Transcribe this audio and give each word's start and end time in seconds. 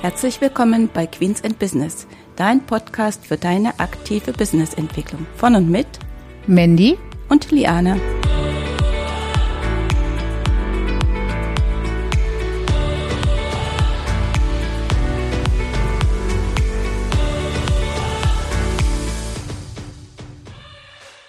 Herzlich 0.00 0.40
willkommen 0.40 0.88
bei 0.94 1.08
Queens 1.08 1.42
and 1.42 1.58
Business, 1.58 2.06
dein 2.36 2.64
Podcast 2.64 3.26
für 3.26 3.36
deine 3.36 3.80
aktive 3.80 4.32
Businessentwicklung. 4.32 5.26
Von 5.34 5.56
und 5.56 5.68
mit 5.68 5.88
Mandy 6.46 6.96
und 7.28 7.50
Liane. 7.50 8.00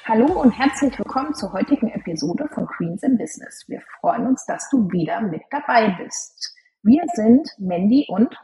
Hallo 0.05 0.27
und 0.39 0.51
herzlich 0.51 0.95
willkommen 0.99 1.33
zur 1.33 1.53
heutigen 1.53 1.87
Episode 1.89 2.47
von 2.53 2.67
Queens 2.67 3.01
in 3.01 3.17
Business. 3.17 3.65
Wir 3.67 3.81
freuen 3.99 4.27
uns, 4.27 4.45
dass 4.45 4.69
du 4.69 4.91
wieder 4.91 5.21
mit 5.21 5.41
dabei 5.49 5.97
bist. 6.03 6.55
Wir 6.83 7.03
sind 7.15 7.49
Mandy 7.57 8.05
und 8.07 8.37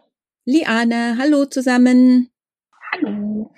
Liane, 0.47 1.17
hallo 1.17 1.45
zusammen. 1.45 2.29
Hallo. 2.91 3.51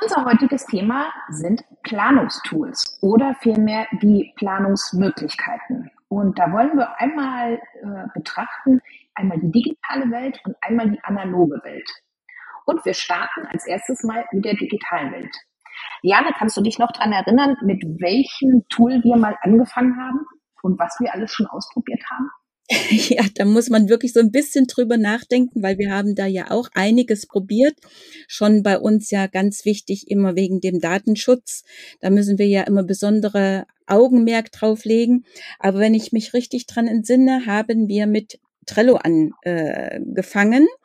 Unser 0.00 0.24
heutiges 0.24 0.64
Thema 0.66 1.12
sind 1.30 1.64
Planungstools 1.82 3.00
oder 3.02 3.34
vielmehr 3.40 3.88
die 4.00 4.32
Planungsmöglichkeiten. 4.36 5.90
Und 6.06 6.38
da 6.38 6.52
wollen 6.52 6.76
wir 6.76 6.96
einmal 7.00 7.54
äh, 7.54 8.06
betrachten, 8.14 8.80
einmal 9.16 9.40
die 9.40 9.50
digitale 9.50 10.08
Welt 10.12 10.40
und 10.44 10.54
einmal 10.60 10.92
die 10.92 11.02
analoge 11.02 11.60
Welt. 11.64 11.90
Und 12.66 12.84
wir 12.84 12.94
starten 12.94 13.46
als 13.48 13.66
erstes 13.66 14.04
mal 14.04 14.24
mit 14.30 14.44
der 14.44 14.54
digitalen 14.54 15.10
Welt. 15.10 15.36
Liane, 16.02 16.32
kannst 16.38 16.56
du 16.56 16.60
dich 16.60 16.78
noch 16.78 16.92
daran 16.92 17.12
erinnern, 17.12 17.56
mit 17.62 17.82
welchem 18.00 18.64
Tool 18.68 19.02
wir 19.02 19.16
mal 19.16 19.36
angefangen 19.42 19.96
haben 20.00 20.24
und 20.62 20.78
was 20.78 21.00
wir 21.00 21.12
alles 21.12 21.32
schon 21.32 21.46
ausprobiert 21.46 22.04
haben? 22.08 22.30
Ja, 23.10 23.24
da 23.34 23.44
muss 23.44 23.70
man 23.70 23.88
wirklich 23.88 24.12
so 24.12 24.20
ein 24.20 24.30
bisschen 24.30 24.66
drüber 24.66 24.96
nachdenken, 24.96 25.62
weil 25.62 25.78
wir 25.78 25.90
haben 25.90 26.14
da 26.14 26.26
ja 26.26 26.50
auch 26.50 26.68
einiges 26.74 27.26
probiert. 27.26 27.76
Schon 28.26 28.62
bei 28.62 28.78
uns 28.78 29.10
ja 29.10 29.26
ganz 29.26 29.64
wichtig 29.64 30.10
immer 30.10 30.34
wegen 30.34 30.60
dem 30.60 30.80
Datenschutz. 30.80 31.64
Da 32.00 32.10
müssen 32.10 32.38
wir 32.38 32.46
ja 32.46 32.62
immer 32.62 32.82
besondere 32.82 33.66
Augenmerk 33.86 34.50
drauflegen. 34.52 35.24
Aber 35.58 35.78
wenn 35.78 35.94
ich 35.94 36.12
mich 36.12 36.34
richtig 36.34 36.66
dran 36.66 36.88
entsinne, 36.88 37.46
haben 37.46 37.88
wir 37.88 38.06
mit 38.06 38.40
Trello 38.66 38.96
angefangen. 38.96 40.64
Äh, 40.64 40.76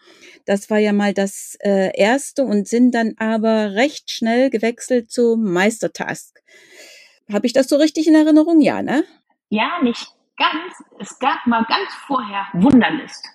das 0.46 0.70
war 0.70 0.78
ja 0.78 0.94
mal 0.94 1.14
das 1.14 1.58
äh, 1.62 1.92
erste 1.98 2.44
und 2.44 2.68
sind 2.68 2.94
dann 2.94 3.14
aber 3.18 3.74
recht 3.74 4.12
schnell 4.12 4.50
gewechselt 4.52 5.12
zu 5.12 5.38
Meistertask. 5.38 6.40
Habe 7.32 7.48
ich 7.48 7.54
das 7.54 7.68
so 7.68 7.78
richtig 7.78 8.08
in 8.08 8.14
Erinnerung? 8.14 8.62
Ja, 8.62 8.84
ne? 8.84 9.04
Ja, 9.50 9.82
nicht 9.82 10.15
ganz, 10.38 10.84
es 11.00 11.18
gab 11.20 11.46
mal 11.48 11.64
ganz 11.66 11.94
vorher 12.08 12.48
Wunderlist. 12.54 13.26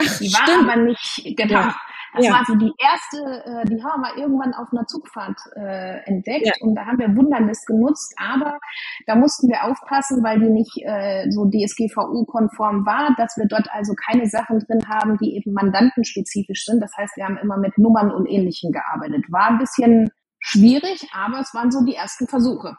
Die 0.00 0.32
war 0.32 0.46
stimmt. 0.46 0.68
aber 0.70 0.76
nicht, 0.82 1.34
genau. 1.36 1.60
Ja. 1.60 1.76
Das 2.14 2.26
Ja. 2.26 2.32
war 2.32 2.44
so 2.44 2.54
die 2.56 2.70
erste, 2.78 3.16
äh, 3.46 3.64
die 3.64 3.82
haben 3.82 4.02
wir 4.02 4.18
irgendwann 4.18 4.52
auf 4.52 4.68
einer 4.70 4.84
Zugfahrt 4.86 5.38
äh, 5.56 6.04
entdeckt 6.04 6.44
Ja. 6.44 6.52
und 6.60 6.74
da 6.74 6.84
haben 6.84 6.98
wir 6.98 7.08
Wunderlist 7.16 7.66
genutzt, 7.66 8.14
aber 8.18 8.58
da 9.06 9.14
mussten 9.14 9.48
wir 9.48 9.64
aufpassen, 9.64 10.22
weil 10.22 10.38
die 10.40 10.50
nicht 10.50 10.76
äh, 10.84 11.24
so 11.30 11.46
DSGVO-konform 11.48 12.84
war, 12.84 13.14
dass 13.16 13.36
wir 13.38 13.46
dort 13.46 13.66
also 13.72 13.94
keine 13.94 14.26
Sachen 14.28 14.58
drin 14.58 14.82
haben, 14.88 15.16
die 15.18 15.36
eben 15.36 15.54
mandantenspezifisch 15.54 16.64
sind. 16.66 16.80
Das 16.82 16.92
heißt, 16.98 17.16
wir 17.16 17.24
haben 17.24 17.38
immer 17.38 17.56
mit 17.56 17.78
Nummern 17.78 18.10
und 18.10 18.26
Ähnlichem 18.26 18.72
gearbeitet. 18.72 19.24
War 19.30 19.48
ein 19.48 19.58
bisschen 19.58 20.10
schwierig, 20.40 21.08
aber 21.14 21.40
es 21.40 21.54
waren 21.54 21.70
so 21.70 21.82
die 21.84 21.94
ersten 21.94 22.26
Versuche. 22.28 22.76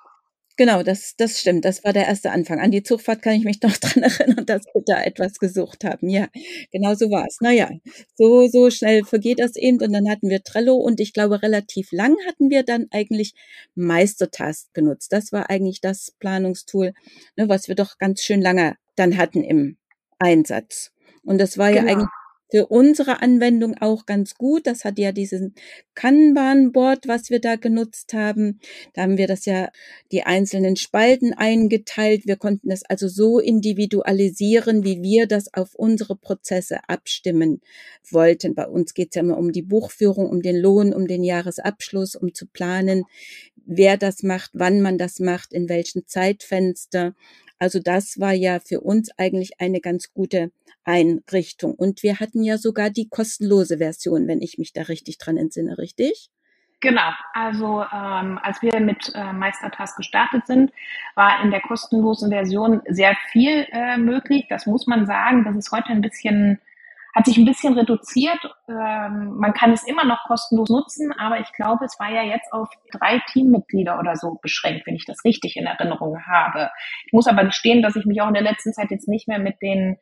Genau, 0.55 0.83
das, 0.83 1.15
das 1.17 1.39
stimmt. 1.39 1.65
Das 1.65 1.83
war 1.83 1.93
der 1.93 2.05
erste 2.05 2.29
Anfang. 2.31 2.59
An 2.59 2.69
die 2.69 2.83
Zugfahrt 2.83 3.23
kann 3.23 3.33
ich 3.33 3.43
mich 3.43 3.59
noch 3.63 3.75
dran 3.77 4.03
erinnern, 4.03 4.45
dass 4.45 4.63
wir 4.73 4.83
da 4.85 5.01
etwas 5.03 5.39
gesucht 5.39 5.83
haben. 5.83 6.09
Ja, 6.09 6.27
genau 6.71 6.93
so 6.93 7.09
war 7.09 7.25
es. 7.27 7.37
Naja, 7.41 7.71
so, 8.15 8.47
so 8.47 8.69
schnell 8.69 9.03
vergeht 9.03 9.39
das 9.39 9.55
eben. 9.55 9.81
Und 9.81 9.93
dann 9.93 10.07
hatten 10.09 10.29
wir 10.29 10.43
Trello 10.43 10.75
und 10.75 10.99
ich 10.99 11.13
glaube, 11.13 11.41
relativ 11.41 11.91
lang 11.91 12.15
hatten 12.27 12.51
wir 12.51 12.63
dann 12.63 12.85
eigentlich 12.91 13.33
Meistertask 13.73 14.71
genutzt. 14.73 15.11
Das 15.11 15.31
war 15.31 15.49
eigentlich 15.49 15.81
das 15.81 16.11
Planungstool, 16.19 16.93
ne, 17.35 17.49
was 17.49 17.67
wir 17.67 17.75
doch 17.75 17.97
ganz 17.97 18.21
schön 18.21 18.41
lange 18.41 18.75
dann 18.95 19.17
hatten 19.17 19.43
im 19.43 19.77
Einsatz. 20.19 20.91
Und 21.23 21.39
das 21.39 21.57
war 21.57 21.69
ja 21.69 21.81
Genau. 21.81 21.93
eigentlich 21.93 22.09
für 22.53 22.67
unsere 22.67 23.19
Anwendung 23.23 23.75
auch 23.79 24.05
ganz 24.05 24.35
gut. 24.35 24.67
Das 24.67 24.85
hat 24.85 24.99
ja 24.99 25.11
diesen 25.11 25.55
Kanban-Board, 25.95 27.07
was 27.07 27.31
wir 27.31 27.39
da 27.39 27.55
genutzt 27.55 28.13
haben. 28.13 28.59
Da 28.93 29.01
haben 29.01 29.17
wir 29.17 29.25
das 29.25 29.45
ja 29.45 29.69
die 30.11 30.21
einzelnen 30.21 30.75
Spalten 30.75 31.33
eingeteilt. 31.33 32.27
Wir 32.27 32.35
konnten 32.35 32.69
es 32.69 32.83
also 32.83 33.07
so 33.07 33.39
individualisieren, 33.39 34.83
wie 34.83 35.01
wir 35.01 35.25
das 35.25 35.51
auf 35.51 35.73
unsere 35.73 36.15
Prozesse 36.15 36.87
abstimmen 36.87 37.59
wollten. 38.11 38.53
Bei 38.53 38.67
uns 38.67 38.93
geht 38.93 39.09
es 39.09 39.15
ja 39.15 39.23
immer 39.23 39.39
um 39.39 39.51
die 39.51 39.63
Buchführung, 39.63 40.29
um 40.29 40.43
den 40.43 40.57
Lohn, 40.57 40.93
um 40.93 41.07
den 41.07 41.23
Jahresabschluss, 41.23 42.15
um 42.15 42.35
zu 42.35 42.45
planen, 42.45 43.05
wer 43.65 43.97
das 43.97 44.21
macht, 44.21 44.51
wann 44.53 44.79
man 44.79 44.99
das 44.99 45.17
macht, 45.19 45.53
in 45.53 45.69
welchem 45.69 46.05
Zeitfenster. 46.05 47.15
Also 47.59 47.79
das 47.79 48.19
war 48.19 48.33
ja 48.33 48.59
für 48.59 48.81
uns 48.81 49.09
eigentlich 49.17 49.59
eine 49.59 49.79
ganz 49.79 50.13
gute 50.13 50.51
Einrichtung. 50.83 51.75
Und 51.75 52.03
wir 52.03 52.19
hatten 52.19 52.43
ja 52.43 52.57
sogar 52.57 52.89
die 52.89 53.07
kostenlose 53.09 53.77
Version, 53.77 54.27
wenn 54.27 54.41
ich 54.41 54.57
mich 54.57 54.73
da 54.73 54.83
richtig 54.83 55.17
dran 55.17 55.37
entsinne, 55.37 55.77
richtig? 55.77 56.29
Genau, 56.83 57.11
also 57.33 57.85
ähm, 57.93 58.37
als 58.43 58.61
wir 58.61 58.77
mit 58.81 59.13
äh, 59.15 59.31
Meistertask 59.31 59.95
gestartet 59.95 60.45
sind, 60.45 60.69
war 61.15 61.41
in 61.41 61.49
der 61.49 61.61
kostenlosen 61.61 62.29
Version 62.29 62.81
sehr 62.89 63.15
viel 63.31 63.65
äh, 63.71 63.95
möglich. 63.95 64.47
Das 64.49 64.65
muss 64.65 64.85
man 64.85 65.05
sagen. 65.05 65.45
Das 65.45 65.55
ist 65.55 65.71
heute 65.71 65.87
ein 65.93 66.01
bisschen, 66.01 66.59
hat 67.13 67.25
sich 67.25 67.37
ein 67.37 67.45
bisschen 67.45 67.77
reduziert. 67.77 68.39
Ähm, 68.67 69.35
man 69.37 69.53
kann 69.53 69.71
es 69.71 69.83
immer 69.83 70.03
noch 70.03 70.23
kostenlos 70.25 70.69
nutzen, 70.69 71.13
aber 71.17 71.39
ich 71.39 71.51
glaube, 71.53 71.85
es 71.85 71.99
war 71.99 72.11
ja 72.11 72.23
jetzt 72.23 72.51
auf 72.51 72.69
drei 72.91 73.21
Teammitglieder 73.31 73.99
oder 73.99 74.15
so 74.15 74.39
beschränkt, 74.41 74.87
wenn 74.87 74.95
ich 74.95 75.05
das 75.05 75.23
richtig 75.23 75.55
in 75.55 75.65
Erinnerung 75.65 76.25
habe. 76.25 76.71
Ich 77.05 77.13
muss 77.13 77.27
aber 77.27 77.45
gestehen, 77.45 77.81
dass 77.83 77.95
ich 77.95 78.05
mich 78.05 78.21
auch 78.21 78.27
in 78.27 78.33
der 78.33 78.43
letzten 78.43 78.73
Zeit 78.73 78.89
jetzt 78.89 79.07
nicht 79.07 79.27
mehr 79.27 79.39
mit 79.39 79.61
den 79.61 79.97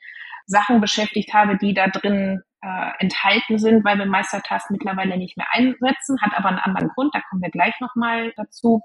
Sachen 0.46 0.82
beschäftigt 0.82 1.34
habe, 1.34 1.58
die 1.58 1.74
da 1.74 1.88
drin 1.88 2.42
äh, 2.62 2.92
enthalten 3.00 3.58
sind, 3.58 3.84
weil 3.84 3.98
wir 3.98 4.06
Meistertask 4.06 4.70
mittlerweile 4.72 5.18
nicht 5.18 5.38
mehr 5.38 5.48
einsetzen, 5.52 6.22
hat 6.22 6.34
aber 6.38 6.50
einen 6.50 6.60
anderen 6.60 6.90
Grund, 6.90 7.14
da 7.14 7.22
kommen 7.30 7.42
wir 7.42 7.52
gleich 7.52 7.74
nochmal 7.80 8.34
dazu. 8.38 8.82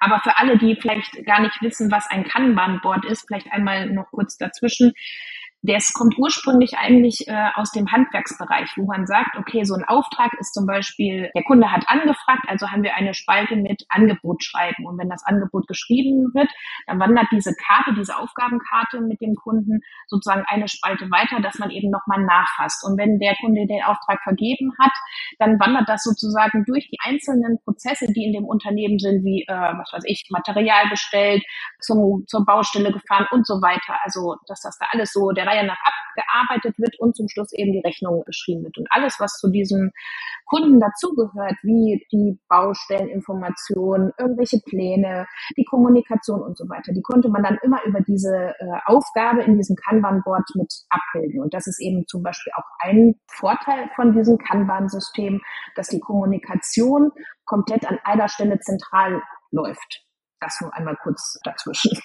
Aber 0.00 0.20
für 0.20 0.36
alle, 0.38 0.58
die 0.58 0.76
vielleicht 0.76 1.24
gar 1.26 1.40
nicht 1.40 1.60
wissen, 1.60 1.90
was 1.90 2.08
ein 2.08 2.24
Kanban-Board 2.24 3.04
ist, 3.04 3.26
vielleicht 3.26 3.52
einmal 3.52 3.90
noch 3.90 4.10
kurz 4.10 4.36
dazwischen. 4.36 4.92
Das 5.66 5.92
kommt 5.92 6.16
ursprünglich 6.16 6.78
eigentlich 6.78 7.26
äh, 7.26 7.48
aus 7.54 7.72
dem 7.72 7.90
Handwerksbereich, 7.90 8.70
wo 8.76 8.86
man 8.86 9.04
sagt, 9.04 9.36
okay, 9.36 9.64
so 9.64 9.74
ein 9.74 9.82
Auftrag 9.82 10.32
ist 10.38 10.54
zum 10.54 10.64
Beispiel, 10.64 11.30
der 11.34 11.42
Kunde 11.42 11.72
hat 11.72 11.88
angefragt, 11.88 12.44
also 12.46 12.70
haben 12.70 12.84
wir 12.84 12.94
eine 12.94 13.14
Spalte 13.14 13.56
mit 13.56 13.84
Angebot 13.88 14.44
schreiben. 14.44 14.86
Und 14.86 14.96
wenn 14.96 15.08
das 15.08 15.24
Angebot 15.24 15.66
geschrieben 15.66 16.30
wird, 16.34 16.48
dann 16.86 17.00
wandert 17.00 17.26
diese 17.32 17.52
Karte, 17.54 17.94
diese 17.98 18.16
Aufgabenkarte 18.16 19.00
mit 19.00 19.20
dem 19.20 19.34
Kunden 19.34 19.80
sozusagen 20.06 20.44
eine 20.46 20.68
Spalte 20.68 21.10
weiter, 21.10 21.40
dass 21.40 21.58
man 21.58 21.70
eben 21.70 21.90
nochmal 21.90 22.22
nachfasst. 22.22 22.84
Und 22.86 22.96
wenn 22.96 23.18
der 23.18 23.34
Kunde 23.40 23.66
den 23.66 23.82
Auftrag 23.82 24.22
vergeben 24.22 24.70
hat, 24.78 24.92
dann 25.40 25.58
wandert 25.58 25.88
das 25.88 26.04
sozusagen 26.04 26.64
durch 26.64 26.88
die 26.90 26.98
einzelnen 27.02 27.58
Prozesse, 27.64 28.06
die 28.12 28.24
in 28.24 28.34
dem 28.34 28.44
Unternehmen 28.44 29.00
sind, 29.00 29.24
wie, 29.24 29.42
äh, 29.48 29.52
was 29.52 29.92
weiß 29.92 30.04
ich, 30.06 30.28
Material 30.30 30.88
bestellt, 30.90 31.42
zum, 31.80 32.24
zur 32.28 32.44
Baustelle 32.44 32.92
gefahren 32.92 33.26
und 33.32 33.44
so 33.44 33.54
weiter. 33.54 33.98
Also, 34.04 34.36
dass 34.46 34.60
das 34.60 34.78
da 34.78 34.86
alles 34.92 35.12
so 35.12 35.32
der 35.32 35.55
Reihe 35.56 35.66
nach 35.66 35.78
abgearbeitet 36.16 36.78
wird 36.78 36.98
und 36.98 37.14
zum 37.16 37.28
Schluss 37.28 37.52
eben 37.52 37.72
die 37.72 37.82
Rechnung 37.84 38.22
geschrieben 38.24 38.64
wird. 38.64 38.78
Und 38.78 38.86
alles, 38.90 39.16
was 39.18 39.38
zu 39.38 39.50
diesem 39.50 39.90
Kunden 40.46 40.80
dazugehört, 40.80 41.56
wie 41.62 42.06
die 42.12 42.38
Baustelleninformation, 42.48 44.12
irgendwelche 44.18 44.60
Pläne, 44.64 45.26
die 45.56 45.64
Kommunikation 45.64 46.42
und 46.42 46.56
so 46.56 46.68
weiter, 46.68 46.92
die 46.92 47.02
konnte 47.02 47.28
man 47.28 47.42
dann 47.42 47.58
immer 47.62 47.84
über 47.84 48.00
diese 48.00 48.54
äh, 48.58 48.78
Aufgabe 48.86 49.42
in 49.42 49.56
diesem 49.56 49.76
Kanban-Board 49.76 50.48
mit 50.54 50.72
abbilden. 50.88 51.42
Und 51.42 51.52
das 51.54 51.66
ist 51.66 51.80
eben 51.80 52.06
zum 52.06 52.22
Beispiel 52.22 52.52
auch 52.56 52.68
ein 52.80 53.14
Vorteil 53.28 53.90
von 53.94 54.12
diesem 54.12 54.38
Kanban-System, 54.38 55.40
dass 55.74 55.88
die 55.88 56.00
Kommunikation 56.00 57.10
komplett 57.44 57.86
an 57.86 57.98
einer 58.04 58.28
Stelle 58.28 58.58
zentral 58.60 59.22
läuft. 59.50 60.02
Das 60.40 60.60
nur 60.60 60.74
einmal 60.74 60.96
kurz 61.02 61.38
dazwischen. 61.44 61.98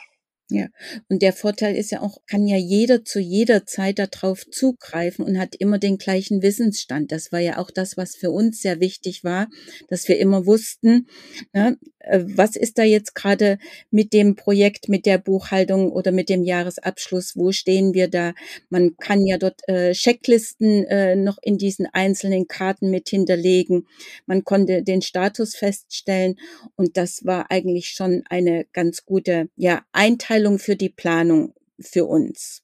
Ja, 0.53 0.67
und 1.07 1.21
der 1.21 1.31
Vorteil 1.31 1.77
ist 1.77 1.91
ja 1.91 2.01
auch, 2.01 2.17
kann 2.27 2.45
ja 2.45 2.57
jeder 2.57 3.05
zu 3.05 3.21
jeder 3.21 3.65
Zeit 3.65 3.99
darauf 3.99 4.45
zugreifen 4.49 5.23
und 5.23 5.39
hat 5.39 5.55
immer 5.55 5.79
den 5.79 5.97
gleichen 5.97 6.41
Wissensstand. 6.41 7.13
Das 7.13 7.31
war 7.31 7.39
ja 7.39 7.57
auch 7.57 7.71
das, 7.71 7.95
was 7.95 8.17
für 8.17 8.31
uns 8.31 8.61
sehr 8.61 8.81
wichtig 8.81 9.23
war, 9.23 9.47
dass 9.87 10.09
wir 10.09 10.19
immer 10.19 10.45
wussten, 10.45 11.07
ne, 11.53 11.77
äh, 11.99 12.25
was 12.35 12.57
ist 12.57 12.77
da 12.77 12.83
jetzt 12.83 13.15
gerade 13.15 13.59
mit 13.91 14.11
dem 14.11 14.35
Projekt, 14.35 14.89
mit 14.89 15.05
der 15.05 15.19
Buchhaltung 15.19 15.89
oder 15.89 16.11
mit 16.11 16.27
dem 16.27 16.43
Jahresabschluss, 16.43 17.37
wo 17.37 17.53
stehen 17.53 17.93
wir 17.93 18.09
da? 18.09 18.33
Man 18.69 18.97
kann 18.97 19.25
ja 19.25 19.37
dort 19.37 19.61
äh, 19.69 19.93
Checklisten 19.93 20.83
äh, 20.85 21.15
noch 21.15 21.37
in 21.41 21.57
diesen 21.57 21.85
einzelnen 21.85 22.49
Karten 22.49 22.89
mit 22.89 23.07
hinterlegen. 23.07 23.87
Man 24.25 24.43
konnte 24.43 24.83
den 24.83 25.01
Status 25.01 25.55
feststellen 25.55 26.35
und 26.75 26.97
das 26.97 27.25
war 27.25 27.51
eigentlich 27.51 27.87
schon 27.89 28.23
eine 28.29 28.65
ganz 28.73 29.05
gute 29.05 29.49
ja, 29.55 29.81
Einteilung 29.93 30.40
für 30.59 30.75
die 30.75 30.89
Planung 30.89 31.53
für 31.79 32.05
uns. 32.05 32.63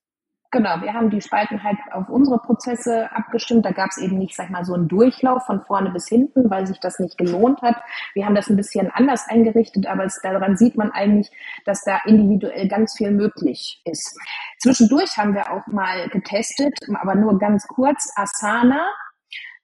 Genau, 0.50 0.82
wir 0.82 0.94
haben 0.94 1.10
die 1.10 1.20
Spalten 1.20 1.62
halt 1.62 1.78
auf 1.92 2.08
unsere 2.08 2.40
Prozesse 2.40 3.12
abgestimmt. 3.12 3.66
Da 3.66 3.72
gab 3.72 3.90
es 3.90 3.98
eben 3.98 4.18
nicht, 4.18 4.34
sag 4.34 4.50
mal, 4.50 4.64
so 4.64 4.76
einen 4.76 4.88
Durchlauf 4.88 5.46
von 5.46 5.62
vorne 5.62 5.90
bis 5.90 6.08
hinten, 6.08 6.50
weil 6.50 6.66
sich 6.66 6.80
das 6.80 7.00
nicht 7.00 7.18
gelohnt 7.18 7.62
hat. 7.62 7.76
Wir 8.14 8.26
haben 8.26 8.36
das 8.36 8.50
ein 8.50 8.56
bisschen 8.56 8.90
anders 8.90 9.28
eingerichtet, 9.28 9.88
aber 9.88 10.06
es, 10.06 10.22
daran 10.24 10.56
sieht 10.56 10.78
man 10.78 10.92
eigentlich, 10.92 11.30
dass 11.66 11.84
da 11.84 12.00
individuell 12.06 12.70
ganz 12.70 12.96
viel 12.96 13.12
möglich 13.12 13.82
ist. 13.84 14.18
Zwischendurch 14.60 15.18
haben 15.18 15.36
wir 15.36 15.52
auch 15.52 15.68
mal 15.68 16.08
getestet, 16.10 16.74
aber 16.96 17.16
nur 17.16 17.38
ganz 17.40 17.68
kurz 17.68 18.12
Asana 18.16 18.88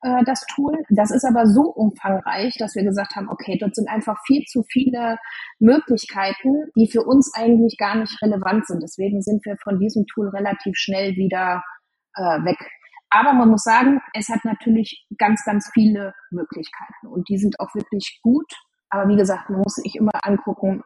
äh, 0.04 0.24
das 0.26 0.46
Tool. 0.54 0.84
Das 0.90 1.12
ist 1.12 1.26
aber 1.26 1.48
so 1.48 1.64
umfangreich, 1.64 2.56
dass 2.60 2.76
wir 2.76 2.84
gesagt 2.84 3.16
haben, 3.16 3.30
okay, 3.30 3.58
dort 3.60 3.76
sind 3.76 3.90
einfach 3.90 4.18
viel 4.26 4.44
zu 4.44 4.64
viele 4.64 5.18
Möglichkeiten, 5.60 6.70
die 6.76 6.90
für 6.92 7.04
uns 7.04 7.32
eigentlich 7.36 7.78
gar 7.78 7.96
nicht 7.96 8.22
relevant 8.22 8.68
sind. 8.68 8.84
Deswegen 8.84 9.22
sind 9.22 9.46
wir 9.46 9.58
von 9.64 9.80
diesem 9.80 10.06
Tool 10.06 10.30
relativ 10.30 10.76
schnell 10.78 11.16
wieder 11.16 11.64
äh, 12.16 12.44
weg. 12.46 12.58
Aber 13.10 13.34
man 13.34 13.50
muss 13.50 13.64
sagen, 13.64 14.02
es 14.14 14.30
hat 14.30 14.44
natürlich 14.44 15.06
ganz, 15.18 15.44
ganz 15.46 15.70
viele 15.74 16.14
Möglichkeiten 16.32 17.08
und 17.08 17.30
die 17.30 17.38
sind 17.38 17.60
auch 17.60 17.74
wirklich 17.76 18.20
gut. 18.24 18.52
Aber 18.90 19.08
wie 19.08 19.18
gesagt, 19.18 19.50
man 19.50 19.62
muss 19.62 19.76
sich 19.76 19.96
immer 19.96 20.12
angucken, 20.24 20.84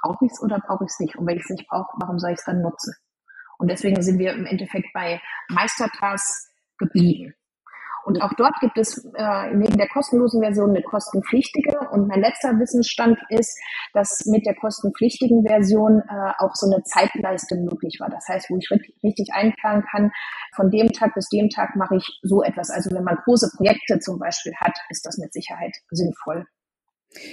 brauche 0.00 0.24
ich 0.24 0.32
es 0.32 0.40
oder 0.40 0.58
brauche 0.58 0.84
ich 0.84 0.90
es 0.90 1.00
nicht? 1.00 1.16
Und 1.16 1.26
wenn 1.26 1.36
ich 1.36 1.44
es 1.44 1.50
nicht 1.50 1.68
brauche, 1.68 1.96
warum 2.00 2.18
soll 2.18 2.30
ich 2.30 2.38
es 2.38 2.44
dann 2.44 2.62
nutzen? 2.62 2.94
Und 3.58 3.70
deswegen 3.70 4.02
sind 4.02 4.18
wir 4.18 4.34
im 4.34 4.46
Endeffekt 4.46 4.92
bei 4.92 5.20
Meistertask 5.48 6.48
geblieben. 6.78 7.34
Und 8.04 8.20
auch 8.22 8.32
dort 8.36 8.54
gibt 8.60 8.76
es 8.76 9.02
äh, 9.14 9.54
neben 9.54 9.76
der 9.78 9.88
kostenlosen 9.88 10.42
Version 10.42 10.70
eine 10.70 10.82
kostenpflichtige. 10.82 11.88
Und 11.90 12.06
mein 12.08 12.20
letzter 12.20 12.58
Wissensstand 12.58 13.18
ist, 13.30 13.58
dass 13.94 14.26
mit 14.26 14.44
der 14.46 14.54
kostenpflichtigen 14.54 15.46
Version 15.46 16.00
äh, 16.00 16.32
auch 16.38 16.54
so 16.54 16.70
eine 16.70 16.82
Zeitleiste 16.84 17.56
möglich 17.56 17.98
war. 18.00 18.10
Das 18.10 18.28
heißt, 18.28 18.50
wo 18.50 18.58
ich 18.58 18.70
richtig 19.02 19.32
einplanen 19.32 19.84
kann, 19.90 20.12
von 20.54 20.70
dem 20.70 20.92
Tag 20.92 21.14
bis 21.14 21.28
dem 21.28 21.48
Tag 21.48 21.76
mache 21.76 21.96
ich 21.96 22.18
so 22.22 22.42
etwas. 22.42 22.70
Also 22.70 22.94
wenn 22.94 23.04
man 23.04 23.16
große 23.24 23.50
Projekte 23.56 23.98
zum 23.98 24.18
Beispiel 24.18 24.52
hat, 24.56 24.76
ist 24.90 25.06
das 25.06 25.16
mit 25.18 25.32
Sicherheit 25.32 25.74
sinnvoll. 25.90 26.46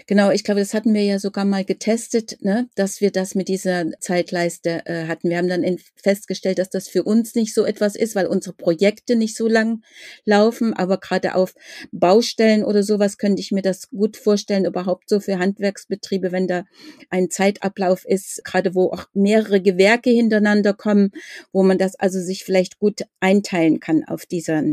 Genau, 0.08 0.32
ich 0.32 0.44
glaube, 0.44 0.60
das 0.60 0.74
hatten 0.74 0.94
wir 0.94 1.04
ja 1.04 1.20
sogar 1.20 1.46
mal 1.46 1.66
getestet, 1.66 2.38
ne, 2.42 2.70
dass 2.76 3.02
wir 3.02 3.12
das 3.12 3.36
mit 3.36 3.48
dieser 3.48 3.86
Zeitleiste 4.00 4.86
äh, 4.86 5.08
hatten. 5.08 5.30
Wir 5.30 5.38
haben 5.38 5.48
dann 5.48 5.78
festgestellt, 5.96 6.60
dass 6.60 6.70
das 6.70 6.88
für 6.88 7.04
uns 7.04 7.36
nicht 7.36 7.54
so 7.54 7.66
etwas 7.66 7.96
ist, 7.96 8.16
weil 8.16 8.28
unsere 8.28 8.56
Projekte 8.56 9.16
nicht 9.16 9.36
so 9.36 9.48
lang 9.48 9.84
laufen. 10.26 10.74
Aber 10.74 11.00
gerade 11.00 11.36
auf 11.36 11.56
Baustellen 11.92 12.64
oder 12.64 12.84
sowas 12.84 13.18
könnte 13.18 13.42
ich 13.42 13.52
mir 13.52 13.62
das 13.62 13.90
gut 13.90 14.18
vorstellen, 14.18 14.66
überhaupt 14.66 15.10
so 15.10 15.20
für 15.20 15.40
Handwerksbetriebe, 15.40 16.32
wenn 16.32 16.48
da 16.48 16.66
ein 17.10 17.30
Zeitablauf 17.30 18.06
ist, 18.06 18.44
gerade 18.44 18.76
wo 18.76 18.92
auch 18.92 19.06
mehrere 19.14 19.62
Gewerke 19.62 20.10
hintereinander 20.10 20.74
kommen, 20.74 21.12
wo 21.52 21.64
man 21.64 21.78
das 21.78 21.96
also 21.96 22.20
sich 22.20 22.44
vielleicht 22.44 22.80
gut 22.80 23.02
einteilen 23.20 23.80
kann 23.80 24.04
auf 24.04 24.26
dieser, 24.26 24.64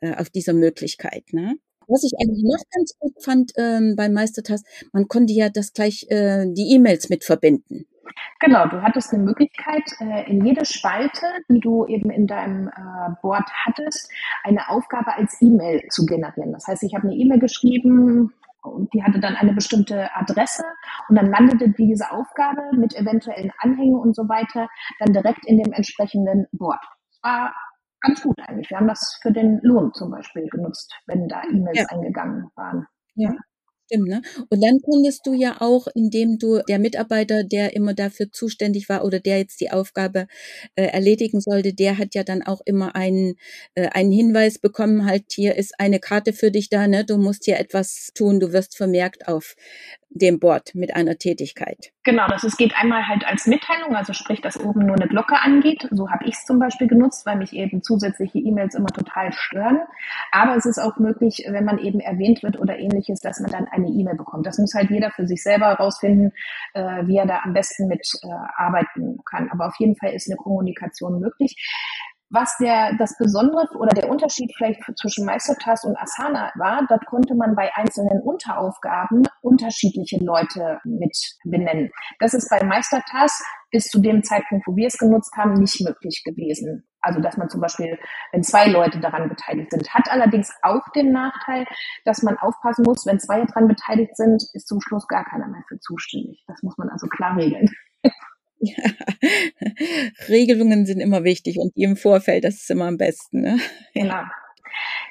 äh, 0.00 0.14
auf 0.16 0.30
dieser 0.30 0.52
Möglichkeit. 0.52 1.32
Ne? 1.32 1.56
Was 1.88 2.04
ich 2.04 2.12
eigentlich 2.20 2.44
noch 2.44 2.62
ganz 2.74 2.98
gut 2.98 3.14
fand 3.22 3.52
ähm, 3.56 3.94
beim 3.96 4.12
Meistertask, 4.12 4.64
man 4.92 5.08
konnte 5.08 5.32
ja 5.32 5.48
das 5.48 5.72
gleich 5.72 6.06
äh, 6.08 6.46
die 6.48 6.74
E-Mails 6.74 7.08
mit 7.08 7.24
verbinden. 7.24 7.86
Genau, 8.40 8.66
du 8.66 8.82
hattest 8.82 9.12
eine 9.12 9.22
Möglichkeit, 9.22 9.84
äh, 10.00 10.30
in 10.30 10.44
jede 10.44 10.64
Spalte, 10.64 11.26
die 11.48 11.60
du 11.60 11.86
eben 11.86 12.10
in 12.10 12.26
deinem 12.26 12.68
äh, 12.68 13.10
Board 13.22 13.48
hattest, 13.64 14.10
eine 14.44 14.68
Aufgabe 14.68 15.14
als 15.14 15.40
E-Mail 15.40 15.82
zu 15.90 16.06
generieren. 16.06 16.52
Das 16.52 16.66
heißt, 16.66 16.82
ich 16.82 16.94
habe 16.94 17.08
eine 17.08 17.16
E-Mail 17.16 17.38
geschrieben, 17.38 18.32
und 18.62 18.92
die 18.92 19.02
hatte 19.02 19.20
dann 19.20 19.36
eine 19.36 19.52
bestimmte 19.52 20.14
Adresse 20.14 20.64
und 21.08 21.16
dann 21.16 21.30
landete 21.30 21.68
diese 21.68 22.10
Aufgabe 22.10 22.62
mit 22.72 22.96
eventuellen 22.96 23.52
Anhängen 23.58 23.94
und 23.94 24.16
so 24.16 24.28
weiter 24.28 24.68
dann 24.98 25.12
direkt 25.12 25.46
in 25.46 25.62
dem 25.62 25.72
entsprechenden 25.72 26.46
Board. 26.52 26.80
War 27.22 27.54
ganz 28.06 28.22
gut 28.22 28.36
eigentlich. 28.46 28.70
Wir 28.70 28.78
haben 28.78 28.88
das 28.88 29.18
für 29.22 29.32
den 29.32 29.60
Lohn 29.62 29.92
zum 29.94 30.10
Beispiel 30.10 30.46
genutzt, 30.48 30.92
wenn 31.06 31.28
da 31.28 31.42
E-Mails 31.50 31.78
ja. 31.78 31.86
eingegangen 31.88 32.50
waren. 32.54 32.86
Ja. 33.14 33.34
Stimmt, 33.88 34.08
ne? 34.08 34.20
Und 34.50 34.64
dann 34.64 34.80
konntest 34.82 35.24
du 35.26 35.32
ja 35.32 35.60
auch, 35.60 35.86
indem 35.94 36.38
du 36.38 36.60
der 36.68 36.80
Mitarbeiter, 36.80 37.44
der 37.44 37.76
immer 37.76 37.94
dafür 37.94 38.32
zuständig 38.32 38.88
war 38.88 39.04
oder 39.04 39.20
der 39.20 39.38
jetzt 39.38 39.60
die 39.60 39.70
Aufgabe 39.70 40.26
äh, 40.74 40.86
erledigen 40.86 41.40
sollte, 41.40 41.72
der 41.72 41.96
hat 41.96 42.16
ja 42.16 42.24
dann 42.24 42.42
auch 42.42 42.60
immer 42.64 42.96
einen, 42.96 43.36
äh, 43.76 43.88
einen 43.90 44.10
Hinweis 44.10 44.58
bekommen, 44.58 45.06
halt 45.06 45.26
hier 45.30 45.54
ist 45.54 45.78
eine 45.78 46.00
Karte 46.00 46.32
für 46.32 46.50
dich 46.50 46.68
da, 46.68 46.88
ne? 46.88 47.04
Du 47.04 47.16
musst 47.16 47.44
hier 47.44 47.60
etwas 47.60 48.10
tun, 48.12 48.40
du 48.40 48.52
wirst 48.52 48.76
vermerkt 48.76 49.28
auf 49.28 49.54
dem 50.10 50.38
Board 50.38 50.74
mit 50.74 50.94
einer 50.94 51.16
Tätigkeit. 51.16 51.92
Genau, 52.04 52.26
das 52.28 52.44
ist, 52.44 52.56
geht 52.56 52.74
einmal 52.76 53.06
halt 53.08 53.26
als 53.26 53.46
Mitteilung, 53.46 53.96
also 53.96 54.12
sprich, 54.12 54.40
dass 54.40 54.58
oben 54.58 54.86
nur 54.86 54.96
eine 54.96 55.08
Glocke 55.08 55.36
angeht. 55.40 55.88
So 55.90 56.08
habe 56.10 56.24
ich 56.24 56.34
es 56.34 56.44
zum 56.44 56.58
Beispiel 56.58 56.86
genutzt, 56.86 57.26
weil 57.26 57.36
mich 57.36 57.52
eben 57.52 57.82
zusätzliche 57.82 58.38
E-Mails 58.38 58.74
immer 58.74 58.88
total 58.88 59.32
stören. 59.32 59.80
Aber 60.30 60.56
es 60.56 60.66
ist 60.66 60.78
auch 60.78 60.96
möglich, 60.98 61.44
wenn 61.48 61.64
man 61.64 61.78
eben 61.78 62.00
erwähnt 62.00 62.42
wird 62.42 62.58
oder 62.58 62.78
ähnliches, 62.78 63.20
dass 63.20 63.40
man 63.40 63.50
dann 63.50 63.66
eine 63.66 63.88
E-Mail 63.88 64.16
bekommt. 64.16 64.46
Das 64.46 64.58
muss 64.58 64.74
halt 64.74 64.90
jeder 64.90 65.10
für 65.10 65.26
sich 65.26 65.42
selber 65.42 65.66
herausfinden, 65.66 66.32
äh, 66.74 67.06
wie 67.06 67.16
er 67.16 67.26
da 67.26 67.40
am 67.42 67.52
besten 67.52 67.88
mit 67.88 68.08
äh, 68.22 68.28
arbeiten 68.56 69.18
kann. 69.28 69.50
Aber 69.50 69.66
auf 69.66 69.76
jeden 69.78 69.96
Fall 69.96 70.12
ist 70.12 70.28
eine 70.28 70.36
Kommunikation 70.36 71.20
möglich. 71.20 71.56
Was 72.30 72.56
der, 72.58 72.96
das 72.98 73.16
Besondere 73.18 73.68
oder 73.78 73.94
der 73.94 74.10
Unterschied 74.10 74.52
vielleicht 74.56 74.80
zwischen 74.98 75.24
Meistertask 75.24 75.84
und 75.84 75.96
Asana 75.96 76.50
war, 76.56 76.84
dort 76.88 77.06
konnte 77.06 77.36
man 77.36 77.54
bei 77.54 77.72
einzelnen 77.74 78.20
Unteraufgaben 78.20 79.22
unterschiedliche 79.42 80.18
Leute 80.24 80.80
mit 80.84 81.16
benennen. 81.44 81.90
Das 82.18 82.34
ist 82.34 82.50
bei 82.50 82.64
Meistertask 82.64 83.44
bis 83.70 83.84
zu 83.84 84.00
dem 84.00 84.24
Zeitpunkt, 84.24 84.66
wo 84.66 84.74
wir 84.74 84.88
es 84.88 84.98
genutzt 84.98 85.36
haben, 85.36 85.54
nicht 85.54 85.80
möglich 85.80 86.22
gewesen. 86.24 86.88
Also, 87.00 87.20
dass 87.20 87.36
man 87.36 87.48
zum 87.48 87.60
Beispiel, 87.60 87.96
wenn 88.32 88.42
zwei 88.42 88.66
Leute 88.66 88.98
daran 88.98 89.28
beteiligt 89.28 89.70
sind, 89.70 89.88
hat 89.94 90.10
allerdings 90.10 90.50
auch 90.62 90.82
den 90.96 91.12
Nachteil, 91.12 91.64
dass 92.04 92.22
man 92.24 92.36
aufpassen 92.38 92.82
muss, 92.84 93.06
wenn 93.06 93.20
zwei 93.20 93.44
daran 93.44 93.68
beteiligt 93.68 94.16
sind, 94.16 94.42
ist 94.54 94.66
zum 94.66 94.80
Schluss 94.80 95.06
gar 95.06 95.24
keiner 95.24 95.46
mehr 95.46 95.62
für 95.68 95.78
zuständig. 95.78 96.42
Das 96.48 96.62
muss 96.62 96.76
man 96.76 96.88
also 96.88 97.06
klar 97.06 97.36
regeln. 97.36 97.68
Ja. 98.58 98.84
Regelungen 100.28 100.86
sind 100.86 101.00
immer 101.00 101.24
wichtig 101.24 101.58
und 101.58 101.76
die 101.76 101.82
im 101.82 101.96
Vorfeld, 101.96 102.44
das 102.44 102.54
ist 102.54 102.70
immer 102.70 102.86
am 102.86 102.96
besten. 102.96 103.42
Ne? 103.42 103.58
Genau. 103.94 104.22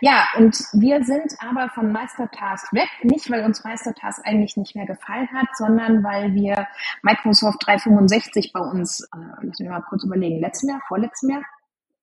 Ja, 0.01 0.27
und 0.37 0.55
wir 0.73 1.03
sind 1.03 1.33
aber 1.39 1.69
von 1.73 1.91
Meistertask 1.91 2.71
weg, 2.73 2.89
nicht 3.03 3.29
weil 3.31 3.43
uns 3.43 3.63
Meistertask 3.63 4.21
eigentlich 4.25 4.57
nicht 4.57 4.75
mehr 4.75 4.85
gefallen 4.85 5.27
hat, 5.33 5.47
sondern 5.57 6.03
weil 6.03 6.33
wir 6.33 6.67
Microsoft 7.01 7.65
365 7.65 8.51
bei 8.53 8.59
uns, 8.59 9.01
äh, 9.01 9.17
lass 9.41 9.59
mich 9.59 9.69
mal 9.69 9.81
kurz 9.89 10.03
überlegen, 10.03 10.39
letztes 10.41 10.69
Jahr, 10.69 10.81
vorletztes 10.87 11.29
Jahr? 11.29 11.43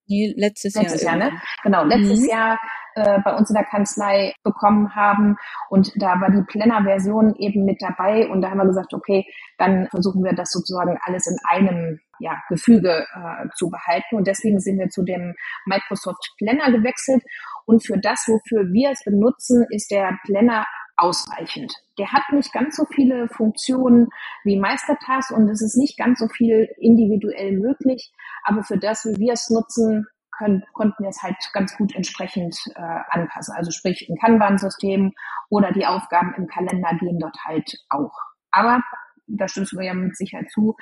Nee, 0.07 0.35
letztes, 0.37 0.75
letztes 0.75 1.03
Jahr. 1.03 1.17
Jahr, 1.17 1.31
ne? 1.31 1.41
Genau, 1.63 1.85
letztes 1.85 2.21
mhm. 2.21 2.29
Jahr 2.29 2.59
äh, 2.95 3.21
bei 3.25 3.35
uns 3.35 3.51
in 3.51 3.55
der 3.55 3.65
Kanzlei 3.65 4.35
bekommen 4.43 4.95
haben. 4.95 5.37
Und 5.69 5.93
da 6.01 6.21
war 6.21 6.31
die 6.31 6.43
Planner-Version 6.43 7.35
eben 7.37 7.65
mit 7.65 7.81
dabei. 7.81 8.29
Und 8.29 8.43
da 8.43 8.51
haben 8.51 8.59
wir 8.59 8.67
gesagt, 8.67 8.95
okay, 8.95 9.27
dann 9.59 9.89
versuchen 9.89 10.25
wir 10.25 10.35
das 10.35 10.51
sozusagen 10.51 10.99
alles 11.03 11.27
in 11.27 11.37
einem 11.49 12.01
ja, 12.19 12.41
Gefüge 12.49 13.07
äh, 13.15 13.49
zu 13.57 13.71
behalten. 13.71 14.17
Und 14.17 14.27
deswegen 14.27 14.61
sind 14.61 14.79
wir 14.79 14.89
zu 14.89 15.03
dem 15.03 15.35
Microsoft 15.67 16.35
Planner 16.39 16.71
gewechselt. 16.71 17.23
Und 17.67 17.85
für 17.87 17.99
das, 17.99 18.25
wofür 18.29 18.73
wir 18.73 18.91
es 18.91 19.05
benutzen, 19.05 19.67
ist 19.71 19.91
der 19.91 20.19
Planner 20.25 20.67
ausreichend. 20.97 21.75
Der 21.99 22.13
hat 22.13 22.23
nicht 22.33 22.53
ganz 22.53 22.77
so 22.77 22.85
viele 22.95 23.29
Funktionen 23.29 24.09
wie 24.45 24.59
Meistertask 24.59 25.31
und 25.33 25.49
es 25.49 25.63
ist 25.63 25.77
nicht 25.77 25.99
ganz 25.99 26.19
so 26.19 26.29
viel 26.29 26.69
individuell 26.79 27.59
möglich. 27.59 28.13
Aber 28.45 28.63
für 28.63 28.79
das, 28.79 29.05
wie 29.05 29.19
wir 29.19 29.33
es 29.33 29.51
nutzen, 29.51 30.07
können, 30.37 30.65
konnten 30.73 31.03
wir 31.03 31.11
es 31.11 31.23
halt 31.23 31.37
ganz 31.53 31.77
gut 31.77 31.95
entsprechend 31.95 32.57
äh, 32.75 33.01
anpassen. 33.11 33.55
Also 33.57 33.71
sprich 33.71 34.09
ein 34.09 34.17
Kanban-System 34.19 35.13
oder 35.49 35.73
die 35.73 35.87
Aufgaben 35.87 36.35
im 36.37 36.47
Kalender 36.47 36.91
gehen 36.99 37.19
dort 37.19 37.37
halt 37.45 37.79
auch. 37.91 38.13
Aber 38.51 38.83
da 39.27 39.49
stimmst 39.49 39.73
du 39.73 39.77
mir 39.77 39.87
ja 39.87 39.95
mit 39.95 40.17
Sicherheit 40.17 40.51
zu, 40.51 40.77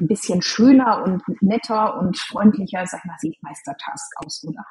ein 0.00 0.08
bisschen 0.08 0.42
schöner 0.42 1.02
und 1.02 1.22
netter 1.40 1.98
und 1.98 2.18
freundlicher, 2.18 2.86
sag 2.86 3.04
mal, 3.04 3.16
sieht 3.18 3.42
Meistertask 3.42 4.12
aus, 4.24 4.44
oder? 4.46 4.64